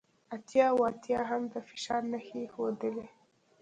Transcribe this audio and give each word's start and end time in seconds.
اتیا 0.35 0.65
اوه 0.73 0.85
اتیا 0.91 1.19
هم 1.29 1.41
د 1.53 1.55
فشار 1.69 2.01
نښې 2.11 2.41
ښودلې 2.53 3.05